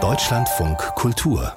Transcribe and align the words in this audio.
Deutschlandfunk 0.00 0.78
Kultur 0.94 1.54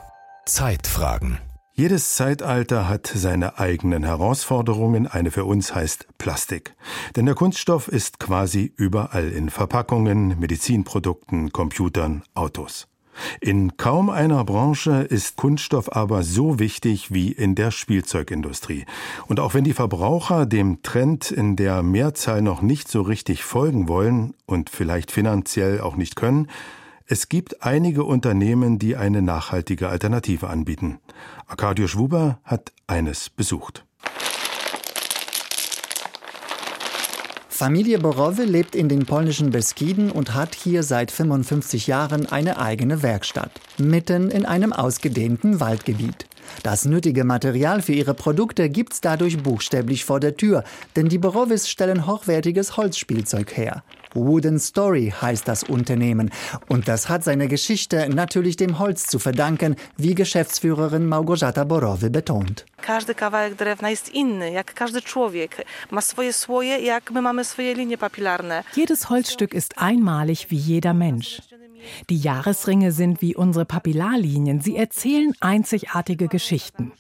Zeitfragen 0.48 1.38
jedes 1.74 2.16
Zeitalter 2.16 2.90
hat 2.90 3.08
seine 3.08 3.60
eigenen 3.60 4.04
Herausforderungen. 4.04 5.08
Eine 5.08 5.32
für 5.32 5.46
uns 5.46 5.74
heißt 5.74 6.08
Plastik. 6.18 6.76
Denn 7.16 7.26
der 7.26 7.36
Kunststoff 7.36 7.88
ist 7.88 8.20
quasi 8.20 8.74
überall 8.76 9.30
in 9.30 9.50
Verpackungen, 9.50 10.40
Medizinprodukten, 10.40 11.52
Computern, 11.52 12.24
Autos. 12.34 12.88
In 13.40 13.78
kaum 13.78 14.10
einer 14.10 14.44
Branche 14.44 15.02
ist 15.02 15.38
Kunststoff 15.38 15.96
aber 15.96 16.24
so 16.24 16.60
wichtig 16.60 17.12
wie 17.12 17.32
in 17.32 17.56
der 17.56 17.72
Spielzeugindustrie. 17.72 18.86
Und 19.28 19.40
auch 19.40 19.54
wenn 19.54 19.64
die 19.64 19.74
Verbraucher 19.74 20.46
dem 20.46 20.82
Trend 20.84 21.32
in 21.32 21.56
der 21.56 21.84
Mehrzahl 21.84 22.42
noch 22.42 22.62
nicht 22.62 22.88
so 22.88 23.02
richtig 23.02 23.44
folgen 23.44 23.88
wollen 23.88 24.34
und 24.46 24.70
vielleicht 24.70 25.12
finanziell 25.12 25.82
auch 25.82 25.96
nicht 25.96 26.16
können, 26.16 26.48
es 27.06 27.28
gibt 27.28 27.62
einige 27.64 28.06
Unternehmen, 28.06 28.80
die 28.80 28.96
eine 28.96 29.22
nachhaltige 29.22 29.90
Alternative 29.90 30.48
anbieten. 30.48 31.00
Arkadiusz 31.46 31.98
Wuber 31.98 32.40
hat 32.46 32.72
eines 32.88 33.30
besucht. 33.30 33.86
Familie 37.62 38.00
Borowy 38.00 38.46
lebt 38.46 38.76
in 38.76 38.90
den 38.90 39.06
polnischen 39.06 39.52
Beskiden 39.52 40.10
und 40.10 40.34
hat 40.34 40.56
hier 40.56 40.82
seit 40.82 41.12
55 41.12 41.86
Jahren 41.86 42.26
eine 42.26 42.58
eigene 42.58 43.04
Werkstatt, 43.04 43.52
mitten 43.78 44.32
in 44.32 44.48
einem 44.48 44.74
ausgedehnten 44.74 45.60
Waldgebiet. 45.60 46.26
Das 46.64 46.86
nötige 46.86 47.24
Material 47.24 47.82
für 47.82 47.94
ihre 47.94 48.14
Produkte 48.14 48.70
gibt's 48.70 49.02
dadurch 49.02 49.42
buchstäblich 49.42 50.06
vor 50.06 50.20
der 50.20 50.38
Tür, 50.38 50.64
denn 50.96 51.10
die 51.10 51.18
Borowis 51.18 51.70
stellen 51.70 52.08
hochwertiges 52.08 52.78
Holzspielzeug 52.78 53.58
her. 53.58 53.84
Wooden 54.14 54.60
Story 54.60 55.14
heißt 55.22 55.48
das 55.48 55.64
Unternehmen. 55.64 56.32
Und 56.68 56.88
das 56.88 57.10
hat 57.10 57.24
seine 57.24 57.48
Geschichte 57.48 58.10
natürlich 58.10 58.58
dem 58.58 58.80
Holz 58.80 59.08
zu 59.08 59.20
verdanken, 59.20 59.76
wie 59.98 60.16
Geschäftsführerin 60.16 61.06
Małgorzata 61.06 61.64
Borowy 61.64 62.10
betont. 62.10 62.66
Każdy 62.82 63.16
kawałek 63.16 63.56
drewna 63.56 63.90
jest 63.90 64.10
inny, 64.10 64.52
jak 64.52 64.74
każdy 64.74 65.02
człowiek. 65.02 65.66
Ma 65.92 66.02
swoje 66.02 66.34
słoje, 66.34 66.80
jak 66.80 67.12
my 67.12 67.22
mamy 67.22 67.46
swoje 67.46 67.76
linie 67.76 67.98
papilarne. 67.98 68.64
Jedes 68.76 69.06
Holzstück 69.06 69.54
ist 69.54 69.74
einmalig 69.78 70.48
wie 70.50 70.58
jeder 70.58 70.94
Mensch. 70.94 71.42
Die 72.10 72.18
Jahresringe 72.18 72.92
sind 72.92 73.22
wie 73.22 73.36
unsere 73.36 73.66
Papillarlinien. 73.66 74.62
Sie 74.62 74.76
erzählen 74.76 75.34
einzigartige 75.40 76.28
Geschichten. 76.28 76.92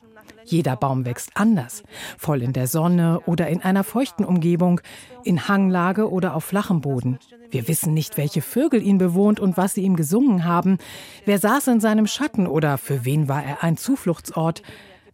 Jeder 0.46 0.76
Baum 0.76 1.06
wächst 1.06 1.32
anders, 1.36 1.84
voll 2.18 2.42
in 2.42 2.54
der 2.54 2.68
Sonne 2.68 3.22
oder 3.26 3.48
in 3.48 3.62
einer 3.62 3.84
feuchten 3.84 4.26
Umgebung, 4.26 4.82
in 5.24 5.48
Hanglage 5.48 6.10
oder 6.10 6.36
auf 6.36 6.46
flachem 6.46 6.82
Boden. 6.82 7.20
Wir 7.50 7.68
wissen 7.68 7.94
nicht, 7.94 8.18
welche 8.18 8.42
Vögel 8.42 8.82
ihn 8.82 8.98
bewohnt 8.98 9.40
und 9.40 9.58
was 9.58 9.76
sie 9.76 9.82
ihm 9.82 9.96
gesungen 9.96 10.46
haben. 10.46 10.78
Wer 11.26 11.40
saß 11.40 11.68
in 11.68 11.80
seinem 11.80 12.08
Schatten 12.08 12.48
oder 12.48 12.78
für 12.78 13.06
wen 13.06 13.28
war 13.28 13.44
er 13.44 13.64
ein 13.64 13.78
Zufluchtsort? 13.78 14.64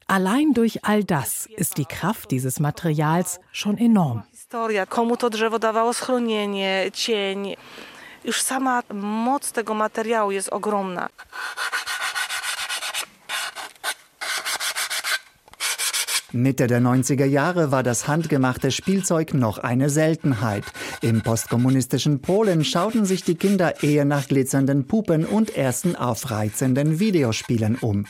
Allein 0.08 0.54
durch 0.54 0.86
all 0.86 1.04
das 1.04 1.48
ist 1.58 1.78
die 1.78 1.86
Kraft 1.86 2.32
dieses 2.32 2.60
Materials 2.60 3.42
schon 3.52 3.78
enorm. 3.78 4.24
Komu 4.90 5.18
to 5.18 5.30
drzewo 5.30 5.60
dawało 5.60 5.94
schronienie, 5.94 6.90
cień. 6.94 7.58
Już 8.28 8.42
sama 8.42 8.84
moc 8.94 9.52
tego 9.52 9.74
materiału 9.74 10.32
jest 10.32 10.50
ogromna. 10.50 11.10
Mitte 16.42 16.68
der 16.68 16.82
90er 16.82 17.26
Jahre 17.26 17.72
war 17.72 17.82
das 17.82 18.08
handgemachte 18.08 18.70
Spielzeug 18.70 19.34
noch 19.34 19.58
eine 19.58 19.90
Seltenheit. 19.90 20.64
Im 21.02 21.22
postkommunistischen 21.22 22.20
Polen 22.20 22.64
schauten 22.64 23.06
sich 23.06 23.24
die 23.24 23.36
Kinder 23.36 23.82
eher 23.84 24.06
nach 24.06 24.28
glitzernden 24.28 24.86
Puppen 24.86 25.26
und 25.26 25.58
ersten 25.58 25.96
aufreizenden 25.96 27.00
Videospielen 27.00 27.76
um. 27.78 28.06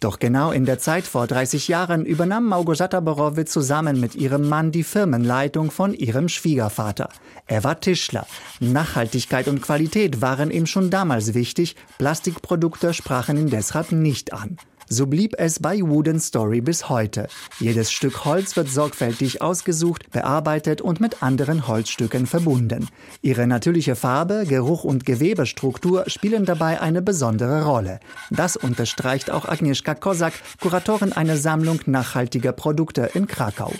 Doch 0.00 0.18
genau 0.18 0.50
in 0.50 0.64
der 0.64 0.80
Zeit 0.80 1.04
vor 1.04 1.28
30 1.28 1.68
Jahren 1.68 2.04
übernahm 2.04 2.46
Małgorzata 2.46 3.00
Borowy 3.00 3.44
zusammen 3.44 4.00
mit 4.00 4.16
ihrem 4.16 4.48
Mann 4.48 4.72
die 4.72 4.84
Firmenleitung 4.84 5.70
von 5.70 5.94
ihrem 5.94 6.28
Schwiegervater. 6.28 7.08
Er 7.46 7.62
war 7.62 7.80
Tischler. 7.80 8.26
Nachhaltigkeit 8.58 9.46
und 9.46 9.62
Qualität 9.62 10.20
waren 10.20 10.50
ihm 10.50 10.66
schon 10.66 10.90
damals 10.90 11.34
wichtig, 11.34 11.76
Plastikprodukte 11.98 12.92
sprachen 12.92 13.36
ihn 13.36 13.50
deshalb 13.50 13.92
nicht 13.92 14.32
an. 14.32 14.58
So 14.90 15.06
blieb 15.06 15.34
es 15.38 15.60
bei 15.60 15.80
Wooden 15.80 16.18
Story 16.18 16.62
bis 16.62 16.88
heute. 16.88 17.28
Jedes 17.60 17.92
Stück 17.92 18.24
Holz 18.24 18.56
wird 18.56 18.68
sorgfältig 18.68 19.42
ausgesucht, 19.42 20.10
bearbeitet 20.10 20.80
und 20.80 21.00
mit 21.00 21.22
anderen 21.22 21.68
Holzstücken 21.68 22.26
verbunden. 22.26 22.88
Ihre 23.20 23.46
natürliche 23.46 23.96
Farbe, 23.96 24.46
Geruch 24.48 24.84
und 24.84 25.04
Gewebestruktur 25.04 26.04
spielen 26.08 26.46
dabei 26.46 26.80
eine 26.80 27.02
besondere 27.02 27.64
Rolle. 27.64 28.00
Das 28.30 28.56
unterstreicht 28.56 29.30
auch 29.30 29.44
Agnieszka 29.44 29.94
Kosak, 29.94 30.32
Kuratorin 30.60 31.12
einer 31.12 31.36
Sammlung 31.36 31.80
nachhaltiger 31.86 32.52
Produkte 32.52 33.10
in 33.12 33.26
Krakau. 33.26 33.72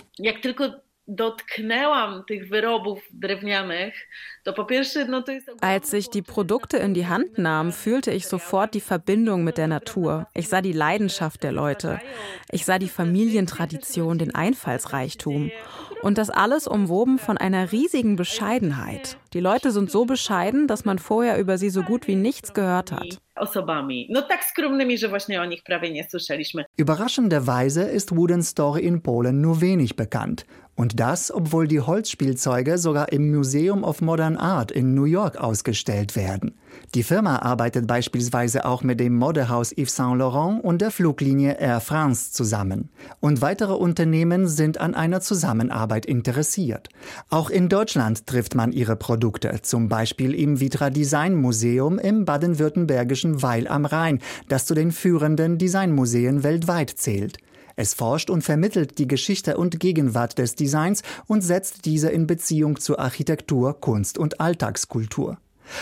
Als 5.61 5.93
ich 5.93 6.09
die 6.09 6.21
Produkte 6.21 6.77
in 6.77 6.93
die 6.93 7.07
Hand 7.07 7.37
nahm, 7.37 7.71
fühlte 7.71 8.11
ich 8.11 8.27
sofort 8.27 8.73
die 8.75 8.81
Verbindung 8.81 9.43
mit 9.43 9.57
der 9.57 9.67
Natur. 9.67 10.27
Ich 10.35 10.49
sah 10.49 10.61
die 10.61 10.71
Leidenschaft 10.73 11.41
der 11.41 11.51
Leute. 11.51 11.99
Ich 12.51 12.65
sah 12.65 12.77
die 12.77 12.89
Familientradition, 12.89 14.19
den 14.19 14.35
Einfallsreichtum. 14.35 15.51
Und 16.01 16.17
das 16.17 16.29
alles 16.29 16.67
umwoben 16.67 17.17
von 17.17 17.37
einer 17.37 17.71
riesigen 17.71 18.15
Bescheidenheit. 18.15 19.17
Die 19.33 19.41
Leute 19.41 19.71
sind 19.71 19.91
so 19.91 20.05
bescheiden, 20.05 20.67
dass 20.67 20.85
man 20.85 20.99
vorher 20.99 21.39
über 21.39 21.57
sie 21.57 21.69
so 21.69 21.81
gut 21.81 22.07
wie 22.07 22.15
nichts 22.15 22.53
gehört 22.53 22.91
hat. 22.91 23.19
Überraschenderweise 26.77 27.83
ist 27.83 28.15
Wooden 28.15 28.43
Story 28.43 28.81
in 28.81 29.01
Polen 29.01 29.41
nur 29.41 29.61
wenig 29.61 29.95
bekannt. 29.95 30.45
Und 30.75 30.99
das, 30.99 31.31
obwohl 31.31 31.67
die 31.67 31.81
Holzspielzeuge 31.81 32.77
sogar 32.77 33.11
im 33.11 33.31
Museum 33.31 33.83
of 33.83 34.01
Modern 34.01 34.37
Art 34.37 34.71
in 34.71 34.93
New 34.93 35.03
York 35.03 35.37
ausgestellt 35.37 36.15
werden. 36.15 36.57
Die 36.95 37.03
Firma 37.03 37.37
arbeitet 37.37 37.85
beispielsweise 37.85 38.65
auch 38.65 38.81
mit 38.81 38.99
dem 38.99 39.15
Modehaus 39.15 39.71
Yves 39.71 39.95
Saint 39.95 40.17
Laurent 40.17 40.63
und 40.63 40.81
der 40.81 40.89
Fluglinie 40.89 41.59
Air 41.59 41.81
France 41.81 42.31
zusammen. 42.31 42.89
Und 43.19 43.41
weitere 43.41 43.73
Unternehmen 43.73 44.47
sind 44.47 44.79
an 44.79 44.95
einer 44.95 45.21
Zusammenarbeit 45.21 46.05
interessiert. 46.07 46.89
Auch 47.29 47.49
in 47.49 47.69
Deutschland 47.69 48.25
trifft 48.25 48.55
man 48.55 48.71
ihre 48.71 48.95
Produkte, 48.95 49.61
zum 49.61 49.87
Beispiel 49.87 50.33
im 50.33 50.59
Vitra 50.59 50.89
Design 50.89 51.35
Museum 51.35 51.99
im 51.99 52.25
baden-württembergischen 52.25 53.43
Weil 53.43 53.67
am 53.67 53.85
Rhein, 53.85 54.19
das 54.47 54.65
zu 54.65 54.73
den 54.73 54.91
führenden 54.91 55.59
Designmuseen 55.59 56.43
weltweit 56.43 56.89
zählt. 56.89 57.37
Es 57.75 57.93
forscht 57.93 58.29
und 58.29 58.41
vermittelt 58.41 58.97
die 58.97 59.07
Geschichte 59.07 59.55
und 59.55 59.79
Gegenwart 59.79 60.37
des 60.37 60.55
Designs 60.55 61.01
und 61.27 61.41
setzt 61.41 61.85
diese 61.85 62.09
in 62.09 62.27
Beziehung 62.27 62.77
zu 62.79 62.99
Architektur, 62.99 63.79
Kunst 63.79 64.17
und 64.17 64.41
Alltagskultur. 64.41 65.37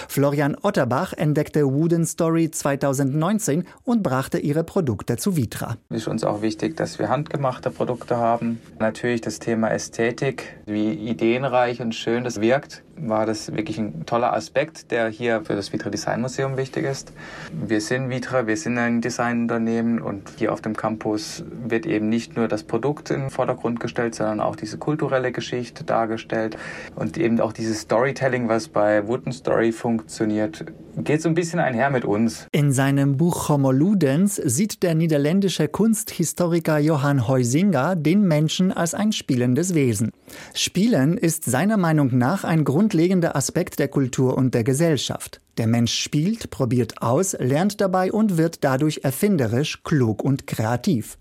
Florian 0.07 0.55
Otterbach 0.61 1.13
entdeckte 1.13 1.65
Wooden 1.65 2.05
Story 2.05 2.51
2019 2.51 3.65
und 3.83 4.03
brachte 4.03 4.39
ihre 4.39 4.63
Produkte 4.63 5.17
zu 5.17 5.35
Vitra. 5.35 5.77
Es 5.89 5.97
ist 5.97 6.07
uns 6.07 6.23
auch 6.23 6.41
wichtig, 6.41 6.75
dass 6.77 6.99
wir 6.99 7.09
handgemachte 7.09 7.69
Produkte 7.71 8.17
haben. 8.17 8.61
Natürlich 8.79 9.21
das 9.21 9.39
Thema 9.39 9.69
Ästhetik, 9.69 10.57
wie 10.65 10.91
ideenreich 10.91 11.81
und 11.81 11.95
schön 11.95 12.23
das 12.23 12.41
wirkt, 12.41 12.83
war 12.99 13.25
das 13.25 13.53
wirklich 13.53 13.77
ein 13.77 14.05
toller 14.05 14.33
Aspekt, 14.33 14.91
der 14.91 15.09
hier 15.09 15.41
für 15.41 15.55
das 15.55 15.71
Vitra 15.71 15.89
Design 15.89 16.21
Museum 16.21 16.57
wichtig 16.57 16.85
ist. 16.85 17.13
Wir 17.51 17.81
sind 17.81 18.09
Vitra, 18.09 18.47
wir 18.47 18.57
sind 18.57 18.77
ein 18.77 19.01
Designunternehmen 19.01 20.01
und 20.01 20.31
hier 20.37 20.51
auf 20.51 20.61
dem 20.61 20.75
Campus 20.75 21.43
wird 21.67 21.85
eben 21.85 22.09
nicht 22.09 22.35
nur 22.35 22.47
das 22.47 22.63
Produkt 22.63 23.11
in 23.11 23.21
den 23.21 23.29
Vordergrund 23.29 23.79
gestellt, 23.79 24.15
sondern 24.15 24.39
auch 24.39 24.55
diese 24.55 24.77
kulturelle 24.77 25.31
Geschichte 25.31 25.83
dargestellt 25.83 26.57
und 26.95 27.17
eben 27.17 27.39
auch 27.39 27.53
dieses 27.53 27.81
Storytelling, 27.81 28.49
was 28.49 28.67
bei 28.67 29.07
Wooden 29.07 29.31
Story 29.31 29.71
funktioniert, 29.77 30.65
geht 30.97 31.21
so 31.21 31.29
ein 31.29 31.35
bisschen 31.35 31.59
einher 31.59 31.89
mit 31.89 32.03
uns. 32.03 32.47
In 32.51 32.71
seinem 32.71 33.17
Buch 33.17 33.49
Homo 33.49 33.71
Ludens 33.71 34.35
sieht 34.35 34.83
der 34.83 34.95
niederländische 34.95 35.67
Kunsthistoriker 35.67 36.79
Johann 36.79 37.27
Heusinger 37.27 37.95
den 37.95 38.27
Menschen 38.27 38.71
als 38.71 38.93
ein 38.93 39.11
spielendes 39.11 39.73
Wesen. 39.73 40.11
Spielen 40.53 41.17
ist 41.17 41.45
seiner 41.45 41.77
Meinung 41.77 42.17
nach 42.17 42.43
ein 42.43 42.63
grundlegender 42.63 43.35
Aspekt 43.35 43.79
der 43.79 43.87
Kultur 43.87 44.37
und 44.37 44.53
der 44.53 44.63
Gesellschaft. 44.63 45.39
Der 45.57 45.67
Mensch 45.67 45.93
spielt, 45.93 46.49
probiert 46.51 47.01
aus, 47.01 47.35
lernt 47.39 47.81
dabei 47.81 48.11
und 48.11 48.37
wird 48.37 48.63
dadurch 48.63 49.01
erfinderisch, 49.03 49.83
klug 49.83 50.23
und 50.23 50.45
kreativ. 50.45 51.17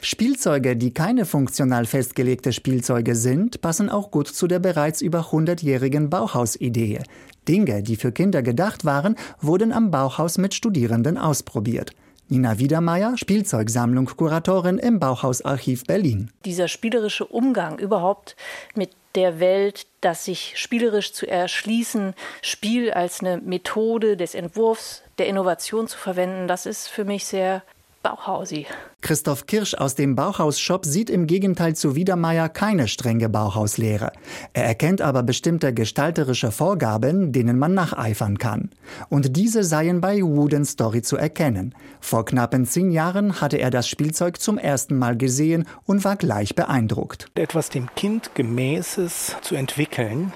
Spielzeuge, 0.00 0.76
die 0.76 0.92
keine 0.92 1.24
funktional 1.24 1.86
festgelegte 1.86 2.52
Spielzeuge 2.52 3.14
sind, 3.14 3.60
passen 3.60 3.90
auch 3.90 4.10
gut 4.10 4.28
zu 4.28 4.46
der 4.46 4.58
bereits 4.58 5.00
über 5.00 5.30
100-jährigen 5.30 6.10
Bauhausidee. 6.10 7.00
Dinge, 7.48 7.82
die 7.82 7.96
für 7.96 8.12
Kinder 8.12 8.42
gedacht 8.42 8.84
waren, 8.84 9.16
wurden 9.40 9.72
am 9.72 9.90
Bauhaus 9.90 10.38
mit 10.38 10.54
Studierenden 10.54 11.18
ausprobiert. 11.18 11.92
Nina 12.28 12.58
Wiedermeier, 12.58 13.16
Spielzeugsammlung 13.16 14.06
Kuratorin 14.06 14.78
im 14.78 14.98
Bauhausarchiv 14.98 15.84
Berlin. 15.84 16.30
Dieser 16.44 16.66
spielerische 16.66 17.24
Umgang 17.24 17.78
überhaupt 17.78 18.34
mit 18.74 18.90
der 19.14 19.38
Welt, 19.38 19.86
das 20.00 20.24
sich 20.24 20.54
spielerisch 20.56 21.12
zu 21.12 21.26
erschließen, 21.26 22.14
Spiel 22.42 22.90
als 22.90 23.20
eine 23.20 23.38
Methode 23.38 24.16
des 24.16 24.34
Entwurfs, 24.34 25.02
der 25.18 25.28
Innovation 25.28 25.86
zu 25.86 25.96
verwenden, 25.96 26.48
das 26.48 26.66
ist 26.66 26.88
für 26.88 27.04
mich 27.04 27.24
sehr 27.24 27.62
Bauhausi. 28.06 28.66
Christoph 29.00 29.46
Kirsch 29.46 29.74
aus 29.74 29.96
dem 29.96 30.14
Bauhaus-Shop 30.14 30.86
sieht 30.86 31.10
im 31.10 31.26
Gegenteil 31.26 31.74
zu 31.74 31.96
Wiedermeier 31.96 32.48
keine 32.48 32.86
strenge 32.86 33.28
Bauhauslehre. 33.28 34.12
Er 34.52 34.64
erkennt 34.64 35.02
aber 35.02 35.24
bestimmte 35.24 35.74
gestalterische 35.74 36.52
Vorgaben, 36.52 37.32
denen 37.32 37.58
man 37.58 37.74
nacheifern 37.74 38.38
kann. 38.38 38.70
Und 39.08 39.36
diese 39.36 39.64
seien 39.64 40.00
bei 40.00 40.22
Wooden 40.22 40.64
Story 40.64 41.02
zu 41.02 41.16
erkennen. 41.16 41.74
Vor 42.00 42.24
knappen 42.24 42.64
zehn 42.64 42.92
Jahren 42.92 43.40
hatte 43.40 43.56
er 43.56 43.70
das 43.70 43.88
Spielzeug 43.88 44.40
zum 44.40 44.56
ersten 44.56 44.96
Mal 44.96 45.16
gesehen 45.16 45.66
und 45.84 46.04
war 46.04 46.14
gleich 46.14 46.54
beeindruckt. 46.54 47.28
Etwas 47.34 47.70
dem 47.70 47.92
Kind 47.96 48.36
gemäßes 48.36 49.34
zu 49.40 49.56
entwickeln, 49.56 50.32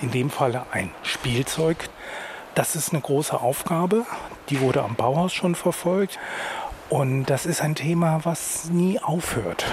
in 0.00 0.10
dem 0.10 0.30
Falle 0.30 0.62
ein 0.72 0.90
Spielzeug, 1.02 1.76
das 2.54 2.74
ist 2.74 2.92
eine 2.92 3.00
große 3.00 3.40
Aufgabe. 3.40 4.04
Die 4.48 4.60
wurde 4.60 4.82
am 4.82 4.96
Bauhaus 4.96 5.32
schon 5.32 5.54
verfolgt. 5.54 6.18
Und 6.90 7.26
das 7.26 7.46
ist 7.46 7.62
ein 7.62 7.76
Thema, 7.76 8.20
was 8.24 8.68
nie 8.68 8.98
aufhört. 8.98 9.64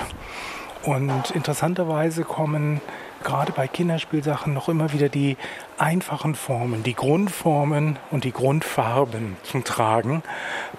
Und 0.84 1.32
interessanterweise 1.32 2.24
kommen 2.24 2.80
gerade 3.24 3.52
bei 3.52 3.68
Kinderspielsachen 3.68 4.54
noch 4.54 4.70
immer 4.70 4.94
wieder 4.94 5.10
die 5.10 5.36
einfachen 5.80 6.36
Formen, 6.36 6.84
die 6.84 6.94
Grundformen 6.94 7.98
und 8.12 8.24
die 8.24 8.32
Grundfarben 8.32 9.36
zum 9.42 9.64
Tragen, 9.64 10.22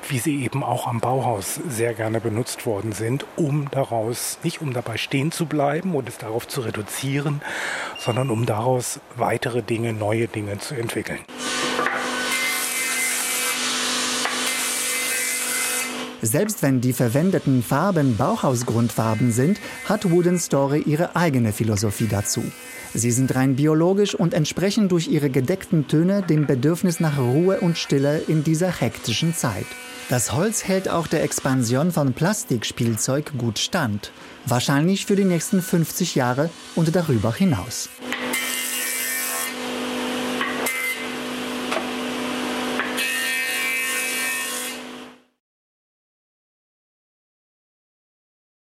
wie 0.08 0.20
sie 0.20 0.44
eben 0.44 0.62
auch 0.62 0.86
am 0.86 1.00
Bauhaus 1.00 1.56
sehr 1.68 1.92
gerne 1.92 2.20
benutzt 2.20 2.64
worden 2.66 2.92
sind, 2.92 3.26
um 3.34 3.68
daraus, 3.72 4.38
nicht 4.44 4.62
um 4.62 4.72
dabei 4.72 4.96
stehen 4.96 5.32
zu 5.32 5.46
bleiben 5.46 5.96
und 5.96 6.08
es 6.08 6.18
darauf 6.18 6.46
zu 6.46 6.60
reduzieren, 6.60 7.42
sondern 7.98 8.30
um 8.30 8.46
daraus 8.46 9.00
weitere 9.16 9.60
Dinge, 9.60 9.92
neue 9.92 10.28
Dinge 10.28 10.58
zu 10.58 10.76
entwickeln. 10.76 11.18
Selbst 16.22 16.62
wenn 16.62 16.80
die 16.80 16.92
verwendeten 16.92 17.62
Farben 17.62 18.16
Bauhausgrundfarben 18.16 19.30
sind, 19.30 19.60
hat 19.84 20.10
Wooden 20.10 20.38
Story 20.38 20.82
ihre 20.84 21.14
eigene 21.14 21.52
Philosophie 21.52 22.08
dazu. 22.08 22.42
Sie 22.94 23.10
sind 23.10 23.34
rein 23.34 23.54
biologisch 23.54 24.14
und 24.14 24.34
entsprechen 24.34 24.88
durch 24.88 25.08
ihre 25.08 25.30
gedeckten 25.30 25.86
Töne 25.86 26.22
dem 26.22 26.46
Bedürfnis 26.46 27.00
nach 27.00 27.18
Ruhe 27.18 27.60
und 27.60 27.78
Stille 27.78 28.18
in 28.26 28.42
dieser 28.42 28.72
hektischen 28.72 29.34
Zeit. 29.34 29.66
Das 30.08 30.32
Holz 30.32 30.64
hält 30.64 30.88
auch 30.88 31.06
der 31.06 31.22
Expansion 31.22 31.92
von 31.92 32.14
Plastikspielzeug 32.14 33.36
gut 33.36 33.58
stand. 33.58 34.10
Wahrscheinlich 34.46 35.04
für 35.04 35.16
die 35.16 35.24
nächsten 35.24 35.60
50 35.60 36.14
Jahre 36.14 36.48
und 36.74 36.96
darüber 36.96 37.32
hinaus. 37.32 37.90